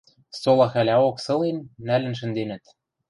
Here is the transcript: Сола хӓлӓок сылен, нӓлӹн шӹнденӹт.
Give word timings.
Сола 0.39 0.67
хӓлӓок 0.73 1.17
сылен, 1.25 1.57
нӓлӹн 1.85 2.13
шӹнденӹт. 2.19 2.63